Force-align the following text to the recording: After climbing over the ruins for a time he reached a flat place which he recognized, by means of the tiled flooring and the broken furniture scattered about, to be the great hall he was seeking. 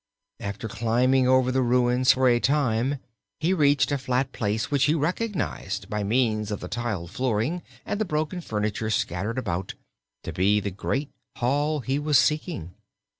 After 0.39 0.67
climbing 0.67 1.27
over 1.27 1.51
the 1.51 1.61
ruins 1.61 2.13
for 2.13 2.27
a 2.27 2.39
time 2.39 2.97
he 3.39 3.53
reached 3.53 3.91
a 3.91 3.99
flat 3.99 4.31
place 4.31 4.71
which 4.71 4.85
he 4.85 4.95
recognized, 4.95 5.91
by 5.91 6.03
means 6.03 6.49
of 6.49 6.59
the 6.59 6.67
tiled 6.67 7.11
flooring 7.11 7.61
and 7.85 8.01
the 8.01 8.03
broken 8.05 8.41
furniture 8.41 8.89
scattered 8.89 9.37
about, 9.37 9.75
to 10.23 10.33
be 10.33 10.59
the 10.59 10.71
great 10.71 11.11
hall 11.35 11.81
he 11.81 11.99
was 11.99 12.17
seeking. 12.17 12.73